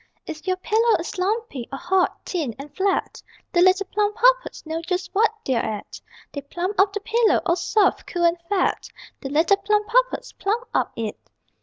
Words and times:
If 0.25 0.47
your 0.47 0.57
pillow 0.57 0.95
is 0.97 1.19
lumpy, 1.19 1.69
or 1.71 1.77
hot, 1.77 2.21
thin 2.25 2.55
and 2.57 2.75
flat, 2.75 3.21
The 3.53 3.61
little 3.61 3.85
Plumpuppets 3.85 4.65
know 4.65 4.81
just 4.81 5.13
what 5.13 5.29
they're 5.45 5.63
at; 5.63 6.01
_They 6.33 6.41
plump 6.49 6.79
up 6.79 6.91
the 6.93 7.01
pillow, 7.01 7.39
all 7.45 7.55
soft, 7.55 8.07
cool 8.07 8.23
and 8.25 8.41
fat_ 8.49 8.87
_The 9.21 9.31
little 9.31 9.57
Plumpuppets 9.57 10.33
plump 10.39 10.67
up 10.73 10.91
it! 10.95 11.19